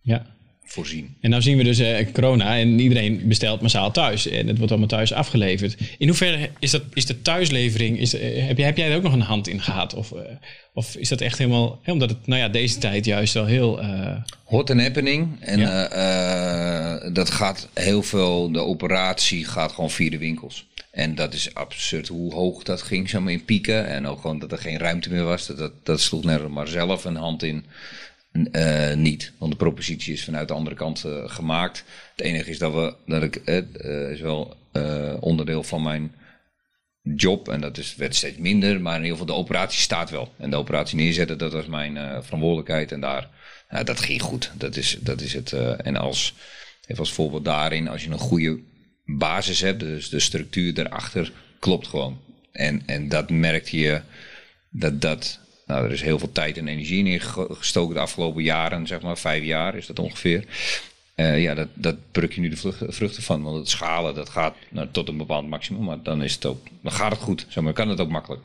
[0.00, 0.36] Ja.
[0.68, 1.16] Voorzien.
[1.20, 4.28] En nou zien we dus eh, corona en iedereen bestelt massaal thuis.
[4.28, 5.76] En het wordt allemaal thuis afgeleverd.
[5.98, 9.02] In hoeverre is, dat, is de thuislevering, is, eh, heb, jij, heb jij er ook
[9.02, 9.94] nog een hand in gehad?
[9.94, 10.20] Of, eh,
[10.72, 13.80] of is dat echt helemaal, hè, omdat het nou ja, deze tijd juist wel heel...
[14.44, 15.36] Hot and happening.
[15.40, 17.10] En Ja.
[17.12, 20.66] dat gaat heel veel, de operatie gaat gewoon via de winkels.
[20.90, 23.86] En dat is absurd hoe hoog dat ging, zeg maar, in pieken.
[23.86, 25.46] En ook gewoon dat er geen ruimte meer was.
[25.46, 27.64] Dat, dat, dat sloeg nergens maar zelf een hand in.
[28.46, 31.84] Eh, niet, want de propositie is vanuit de andere kant eh, gemaakt.
[32.16, 34.56] Het enige is dat we, dat ik, eh, is wel
[35.20, 36.14] onderdeel van mijn
[37.02, 37.48] job.
[37.48, 40.32] En dat is, werd steeds minder, maar in ieder geval de operatie staat wel.
[40.36, 42.92] En de operatie neerzetten, dat was mijn verantwoordelijkheid.
[42.92, 43.28] En daar,
[43.70, 44.50] ja, dat ging goed.
[44.54, 45.52] Dat is, dat is het.
[45.52, 46.34] en als,
[46.82, 48.60] even als voorbeeld daarin, als je een goede
[49.04, 52.20] basis hebt, dus de structuur daarachter, klopt gewoon.
[52.52, 54.00] En, en dat merkte je,
[54.70, 58.86] dat dat, nou, er is heel veel tijd en energie in gestoken de afgelopen jaren,
[58.86, 60.44] zeg maar, vijf jaar is dat ongeveer.
[61.14, 63.42] Eh, ja, dat, dat je nu de vruchten, vruchten van.
[63.42, 65.84] Want het schalen, dat gaat nou, tot een bepaald maximum.
[65.84, 67.46] Maar dan, is het ook, dan gaat het goed.
[67.48, 68.42] Zeg maar, kan het ook makkelijk.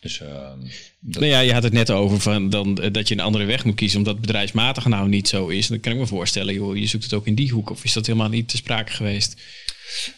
[0.00, 0.58] Dus ehm,
[1.00, 3.44] dat, Nou ja, je had het net over van dan, eh, dat je een andere
[3.44, 5.66] weg moet kiezen, omdat bedrijfsmatig nou niet zo is.
[5.66, 7.70] Dan kan ik me voorstellen, joh, je zoekt het ook in die hoek.
[7.70, 9.42] Of is dat helemaal niet te sprake geweest?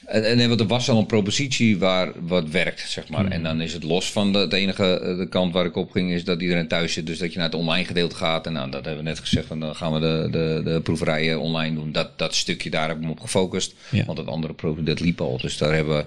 [0.04, 3.26] En, en nee, want er was al een propositie waar wat werkt, zeg maar.
[3.26, 5.90] En dan is het los van de, het enige eh, de kant waar ik op
[5.90, 7.06] ging, is dat iedereen thuis zit.
[7.06, 8.46] Dus dat je naar het online gedeelte gaat.
[8.46, 11.40] En nou, dat hebben we net gezegd, van, dan gaan we de, de, de proeverijen
[11.40, 11.92] online doen.
[11.92, 13.74] Dat, dat stukje, daar heb ik me op gefocust.
[13.90, 14.04] Ja.
[14.04, 15.38] Want het andere proef, dat liep al.
[15.38, 16.04] Dus daar hebben we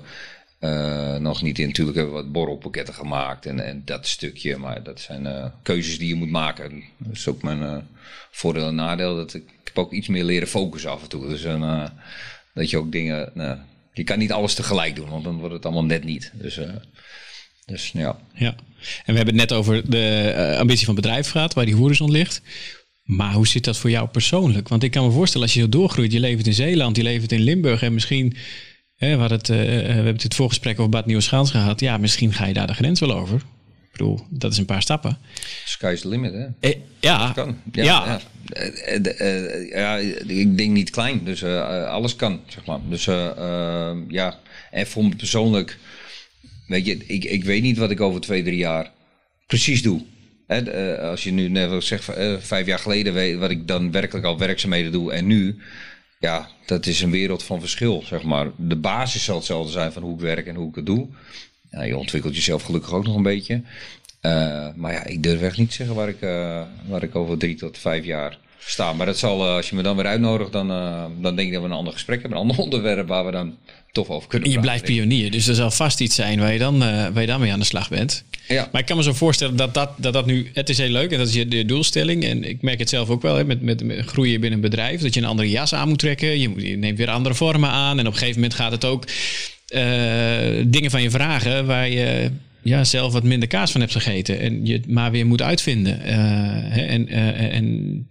[0.63, 1.67] eh, nog niet in.
[1.67, 4.57] Natuurlijk hebben we wat borrelpakketten gemaakt en, en dat stukje.
[4.57, 6.83] Maar dat zijn eh, keuzes die je moet maken.
[6.97, 7.77] Dat is ook mijn eh,
[8.31, 9.15] voordeel en nadeel.
[9.15, 11.27] Dat ik, heb ook iets meer leren focussen af en toe.
[11.27, 11.89] Dus een,
[12.53, 13.31] dat je ook dingen...
[13.33, 13.57] nou,
[13.93, 16.31] je kan niet alles tegelijk doen, want dan wordt het allemaal net niet.
[16.33, 16.59] Dus,
[17.65, 18.19] dus ja.
[18.33, 18.55] Ja.
[19.05, 22.41] En we hebben het net over de ambitie van bedrijf gehad, waar die horizon ligt.
[23.03, 24.67] Maar hoe zit dat voor jou persoonlijk?
[24.67, 27.31] Want ik kan me voorstellen, als je zo doorgroeit, je leeft in Zeeland, je leeft
[27.31, 28.35] in Limburg en misschien,
[29.03, 31.79] hè, we, het, eh, we hebben het voorgesprek over Bad Nieuweschans gehad.
[31.79, 33.35] Ja, misschien ga je daar de grens wel over.
[33.35, 35.17] Ik bedoel, dat is een paar stappen.
[35.65, 36.45] Sky's the limit, hè?
[36.59, 37.57] Eh, ja, Kan.
[37.71, 37.83] ja.
[37.83, 38.19] Ja, ja.
[38.53, 42.79] Eh, eh, eh, ja, ik denk niet klein, dus eh, eh, alles kan, zeg maar.
[42.89, 44.39] Dus eh, eh, ja,
[44.71, 45.77] en voor me persoonlijk,
[46.67, 48.91] weet je, ik, ik weet niet wat ik over twee, drie jaar
[49.47, 50.01] precies doe.
[50.47, 53.91] Hè, eh, als je nu net zegt, eh, vijf jaar geleden weet wat ik dan
[53.91, 55.57] werkelijk al werkzaamheden doe en nu,
[56.23, 58.47] ja, dat is een wereld van verschil, zeg maar.
[58.55, 61.07] De basis zal hetzelfde zijn van hoe ik werk en hoe ik het doe.
[61.71, 63.61] Ja, je ontwikkelt jezelf gelukkig ook nog een beetje.
[64.21, 67.37] Uh, maar ja, ik durf echt niet te zeggen waar ik, uh, waar ik over
[67.37, 68.93] drie tot vijf jaar sta.
[68.93, 70.67] Maar dat zal, uh, als je me dan weer uitnodigt, dan,
[71.21, 72.39] dan denk ik dat we een ander gesprek hebben.
[72.39, 73.57] Een ander onderwerp waar we dan
[73.91, 76.79] tof over kunnen Je blijft pionier, dus er zal vast iets zijn waar je dan,
[76.79, 78.23] waar je dan mee aan de slag bent.
[78.47, 78.69] Ja.
[78.71, 80.49] Maar ik kan me zo voorstellen dat dat, dat dat nu...
[80.53, 82.23] Het is heel leuk en dat is je doelstelling.
[82.23, 85.01] En ik merk het zelf ook wel hè, met, met, groeien binnen een bedrijf.
[85.01, 86.39] Dat je een andere jas aan moet trekken.
[86.39, 87.99] Je, neemt weer andere vormen aan.
[87.99, 89.05] En op een gegeven moment gaat het ook
[90.65, 92.31] dingen van je vragen waar je
[92.63, 94.39] ja, zelf wat minder kaas van hebt gegeten.
[94.39, 95.99] En je het maar weer moet uitvinden.
[96.05, 98.07] Uh, en, uh, en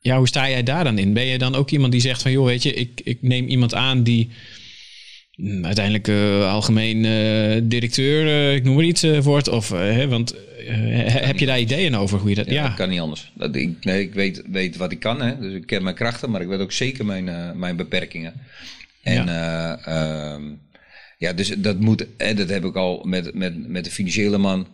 [0.00, 1.12] ja, hoe sta jij daar dan in?
[1.12, 2.30] Ben je dan ook iemand die zegt van...
[2.30, 4.28] joh, weet je, ik, ik neem iemand aan die...
[5.62, 7.02] uiteindelijk uh, algemeen
[7.68, 9.48] directeur, ik noem maar iets, wordt.
[9.48, 9.68] Of,
[10.08, 10.34] want
[11.06, 12.46] heb je daar ideeën over hoe je dat...
[12.46, 12.62] Ja, ja.
[12.62, 13.32] dat kan niet anders.
[13.34, 15.38] Dat, ik, nee, ik weet, weet wat ik kan, hè.
[15.38, 16.30] dus ik ken mijn krachten.
[16.30, 18.32] Maar ik weet ook zeker mijn, mijn beperkingen.
[19.02, 19.26] En...
[19.26, 19.78] Ja.
[19.84, 20.42] Ehm,
[21.18, 24.66] ja, dus dat moet, dat heb ik al met, met, met de financiële man.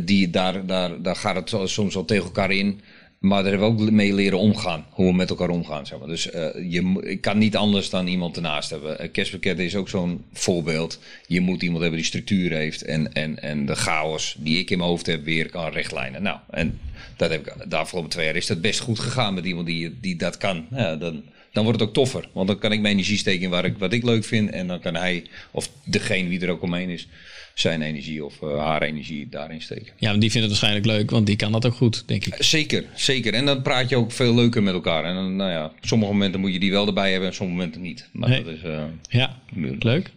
[0.00, 2.80] Die, daar, daar, daar gaat het soms al tegen elkaar in.
[3.22, 4.86] Maar daar hebben we ook mee leren omgaan.
[4.90, 5.86] Hoe we met elkaar omgaan.
[5.86, 6.08] Zeg maar.
[6.08, 6.32] Dus uh,
[6.70, 9.10] je, ik kan niet anders dan iemand ernaast hebben.
[9.10, 10.98] Kerstpakket is ook zo'n voorbeeld.
[11.26, 12.82] Je moet iemand hebben die structuur heeft.
[12.82, 16.22] En, en, en de chaos die ik in mijn hoofd heb weer kan rechtlijnen.
[16.22, 16.78] Nou, en
[17.16, 20.00] dat heb ik, de afgelopen twee jaar is dat best goed gegaan met iemand die,
[20.00, 20.66] die dat kan.
[20.70, 22.28] Dan, dan wordt het ook toffer.
[22.32, 24.50] Want dan kan ik mijn energie steken in waar ik, wat ik leuk vind.
[24.50, 27.08] En dan kan hij, of degene wie er ook omheen is,
[27.54, 29.92] zijn energie of uh, haar energie daarin steken.
[29.96, 32.34] Ja, want die vindt het waarschijnlijk leuk, want die kan dat ook goed, denk ik.
[32.38, 33.34] Zeker, zeker.
[33.34, 35.04] En dan praat je ook veel leuker met elkaar.
[35.04, 37.58] En dan, nou ja, op sommige momenten moet je die wel erbij hebben en sommige
[37.58, 38.08] momenten niet.
[38.12, 38.44] Maar nee.
[38.44, 38.62] dat is...
[38.64, 39.38] Uh, ja,
[39.78, 40.10] leuk.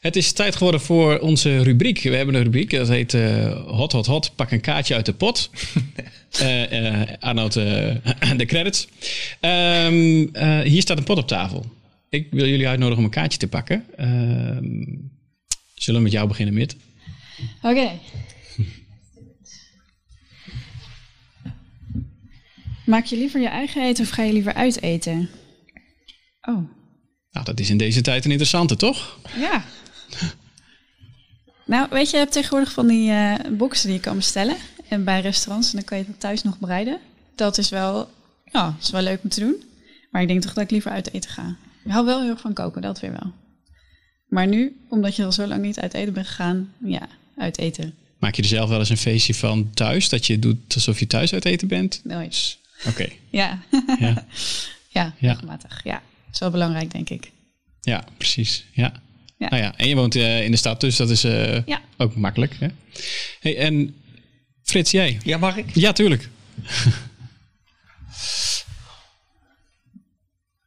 [0.00, 2.02] Het is tijd geworden voor onze rubriek.
[2.02, 5.12] We hebben een rubriek, dat heet uh, Hot Hot Hot, pak een kaartje uit de
[5.12, 5.50] pot.
[6.42, 7.52] uh, uh, Arnoud,
[8.36, 8.88] de credits.
[9.40, 10.30] Um,
[10.64, 11.66] hier staat een pot op tafel.
[12.08, 13.84] Ik wil jullie uitnodigen om een kaartje te pakken.
[14.00, 15.10] Um,
[15.82, 16.76] zullen we met jou beginnen, Mit?
[17.62, 17.68] Oké.
[17.68, 18.00] Okay.
[22.86, 25.28] Maak je liever je eigen eten of ga je liever uit eten?
[26.40, 26.68] Oh.
[27.30, 29.18] Nou, dat is in deze tijd een interessante, toch?
[29.36, 29.64] Ja.
[31.66, 34.56] nou, weet je, je hebt tegenwoordig van die uh, boxen die je kan bestellen
[34.88, 36.98] en bij restaurants en dan kan je het thuis nog bereiden.
[37.34, 38.10] Dat is wel,
[38.44, 39.62] ja, is wel leuk om te doen.
[40.10, 41.56] Maar ik denk toch dat ik liever uit eten ga.
[41.84, 43.32] Ik hou wel heel erg van koken, dat weer wel.
[44.30, 47.94] Maar nu, omdat je al zo lang niet uit eten bent gegaan, ja, uit eten.
[48.18, 50.08] Maak je er zelf wel eens een feestje van thuis?
[50.08, 52.00] Dat je doet alsof je thuis uit eten bent?
[52.04, 52.58] Nooit.
[52.78, 52.88] Oké.
[52.88, 53.18] Okay.
[53.30, 53.62] Ja.
[53.98, 54.26] ja.
[54.88, 55.80] ja, regelmatig.
[55.84, 57.30] Ja, dat is wel belangrijk, denk ik.
[57.80, 58.64] Ja, precies.
[58.72, 58.92] Ja.
[59.36, 59.48] ja.
[59.48, 61.80] Nou ja, en je woont uh, in de stad, dus dat is uh, ja.
[61.96, 62.56] ook makkelijk.
[62.58, 62.68] Hè?
[63.40, 63.94] Hey, en
[64.62, 65.18] Frits, jij?
[65.24, 65.74] Ja, mag ik?
[65.74, 66.28] Ja, tuurlijk.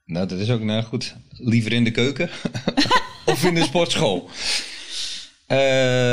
[0.05, 1.15] nou, dat is ook nou goed.
[1.29, 2.29] Liever in de keuken
[3.25, 4.29] of in de sportschool?
[5.47, 5.57] Uh,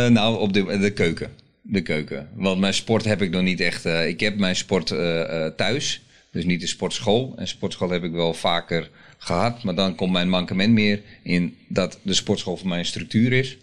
[0.07, 1.31] nou, op de, de keuken.
[1.63, 2.29] De keuken.
[2.35, 3.87] Want mijn sport heb ik nog niet echt.
[3.87, 6.03] Uh, ik heb mijn sport uh, thuis.
[6.33, 7.33] Dus niet de sportschool.
[7.37, 9.63] En sportschool heb ik wel vaker gehad.
[9.63, 13.57] Maar dan komt mijn mankement meer in dat de sportschool voor mij een structuur is.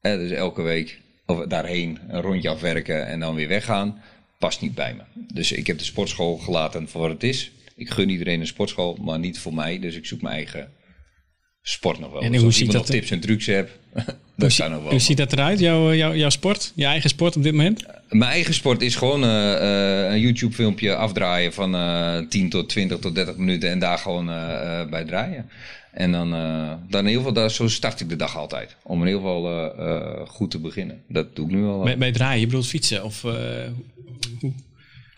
[0.00, 4.02] dus elke week of daarheen een rondje afwerken en dan weer weggaan.
[4.38, 5.02] Past niet bij me.
[5.34, 7.50] Dus ik heb de sportschool gelaten voor wat het is.
[7.76, 9.78] Ik gun iedereen een sportschool, maar niet voor mij.
[9.78, 10.72] Dus ik zoek mijn eigen
[11.70, 12.20] sport nog wel.
[12.20, 13.70] En dus hoe als ziet dat nog tips en trucs heb,
[14.36, 14.90] hoe, kan nog wel.
[14.90, 16.72] Hoe ziet dat eruit, jouw, jouw, jouw sport?
[16.74, 17.86] Je eigen sport op dit moment?
[18.08, 22.68] Mijn eigen sport is gewoon uh, uh, een YouTube filmpje afdraaien van uh, 10 tot
[22.68, 24.26] 20 tot 30 minuten en daar gewoon
[24.90, 25.50] bij draaien.
[25.92, 28.76] En dan, dan in ieder geval, daar, zo start ik de dag altijd.
[28.82, 31.02] Om in ieder geval goed te beginnen.
[31.08, 31.82] Dat doe ik nu al.
[31.82, 33.04] Bij, bij draaien, je bedoelt fietsen?
[33.04, 34.52] Of, hoe,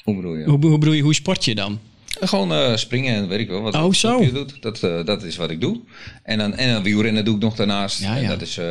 [0.05, 0.45] hoe bedoel je?
[0.45, 1.79] Hoe, hoe bedoel je, hoe sport je dan?
[2.21, 4.23] Gewoon uh, springen en weet ik wel wat oh, zo.
[4.23, 4.63] je doet.
[4.63, 5.81] Dat, uh, dat is wat ik doe.
[6.23, 8.01] En dan, en dan wielrennen doe ik nog daarnaast.
[8.01, 8.29] Ja, en ja.
[8.29, 8.65] dat is, uh,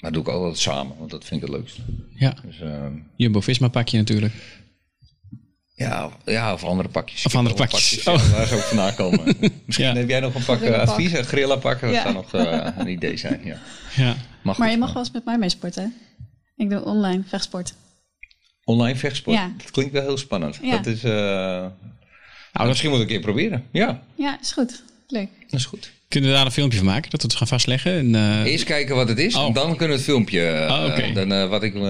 [0.00, 1.80] maar doe ik altijd samen, want dat vind ik het leukste.
[2.14, 2.34] Ja.
[2.46, 2.56] Dus,
[3.16, 4.32] Jumbo-Visma pak je natuurlijk.
[5.76, 7.26] Ja, ja, of andere pakjes.
[7.26, 8.02] Of andere pakjes.
[8.02, 8.22] pakjes.
[8.22, 8.30] Oh.
[8.30, 9.24] Ja, waar zou ik vandaan komen?
[9.66, 9.94] Misschien Ja.
[9.94, 10.72] heb jij nog een pak pak.
[10.72, 11.86] advies, een grilla pakken.
[11.86, 12.02] Dat Ja.
[12.02, 13.40] zou nog uh, een idee zijn.
[13.44, 13.58] Ja.
[13.96, 14.16] Ja.
[14.42, 15.94] Mag Maar goed, je mag wel eens met mij mee sporten.
[16.56, 17.74] Ik doe online vechtsport.
[18.64, 19.36] Online vechtsport.
[19.36, 19.52] Ja.
[19.56, 20.58] Dat klinkt wel heel spannend.
[20.62, 20.76] Ja.
[20.76, 21.66] Dat is, uh,
[22.54, 23.64] Nou, dat, misschien moet ik een keer proberen.
[23.70, 24.82] Ja, Ja, is goed.
[25.08, 25.28] Leuk.
[25.50, 25.90] dat is goed.
[26.08, 27.10] kunnen we daar een filmpje van maken?
[27.10, 27.92] Dat we het gaan vastleggen?
[27.98, 29.34] En, eh, Eerst kijken wat het is.
[29.34, 29.46] Oh.
[29.46, 30.40] En dan kunnen we het filmpje.
[30.68, 31.12] uh, Oh, oké.
[31.12, 31.80] dan, uh, wat ik, uh,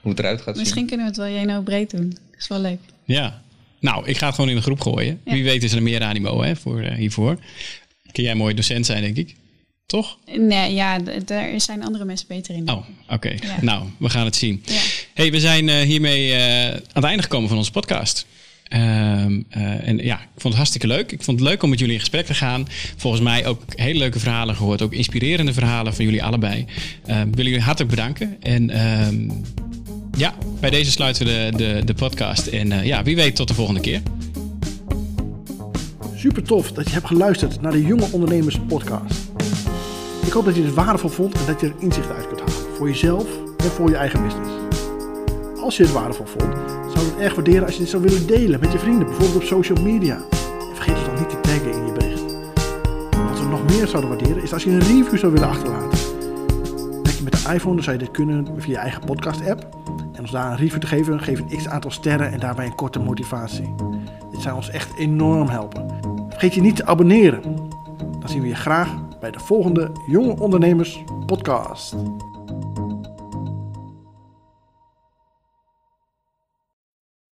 [0.00, 0.62] hoe het eruit gaat zien.
[0.62, 2.16] Misschien kunnen we het wel Jeno breed doen.
[2.38, 2.78] is wel leuk.
[3.04, 3.42] Ja.
[3.80, 5.20] Nou, ik ga het gewoon in de groep gooien.
[5.24, 5.32] Ja.
[5.32, 7.38] Wie weet is er meer animo hè, voor, eh, hiervoor.
[8.12, 9.34] Kun jij mooi docent zijn, denk ik.
[9.86, 10.18] Toch?
[10.36, 12.70] Nee, ja, daar zijn andere mensen beter in.
[12.70, 13.28] Oh, oké.
[13.28, 13.56] Ja.
[13.60, 14.62] Nou, we gaan het zien.
[14.64, 14.80] Ja.
[15.14, 18.26] hey, we zijn eh, hiermee eh, aan het einde gekomen van onze podcast.
[18.68, 21.12] Ehm, eh, en ja, ik vond het hartstikke leuk.
[21.12, 22.66] Ik vond het leuk om met jullie in gesprek te gaan.
[22.96, 24.82] Volgens mij ook hele leuke verhalen gehoord.
[24.82, 26.66] Ook inspirerende verhalen van jullie allebei.
[27.06, 28.36] Uh, wil jullie hartelijk bedanken.
[28.40, 29.30] En ehm,
[30.16, 32.46] ja, bij deze sluiten we de, de, de podcast.
[32.46, 34.02] En uh, ja, wie weet tot de volgende keer.
[36.14, 39.14] Super tof dat je hebt geluisterd naar de Jonge Ondernemers podcast.
[40.26, 42.74] Ik hoop dat je het waardevol vond en dat je er inzicht uit kunt halen.
[42.76, 43.26] Voor jezelf
[43.56, 44.50] en voor je eigen business.
[45.60, 46.54] Als je het waardevol vond,
[46.96, 49.42] zou het erg waarderen als je dit zou willen delen met je vrienden, bijvoorbeeld op
[49.42, 50.14] social media.
[50.14, 52.36] En vergeet ons dan niet te taggen in je bericht.
[53.28, 55.98] Wat we nog meer zouden waarderen is als je een review zou willen achterlaten.
[57.02, 59.66] Werk je met de iPhone, dan zou je dit kunnen via je eigen podcast app.
[60.12, 62.74] En ons daar een review te geven, geef een x aantal sterren en daarbij een
[62.74, 63.74] korte motivatie.
[64.30, 65.86] Dit zou ons echt enorm helpen.
[66.28, 67.42] Vergeet je niet te abonneren.
[68.20, 68.88] Dan zien we je graag
[69.20, 71.94] bij de volgende Jonge Ondernemers podcast.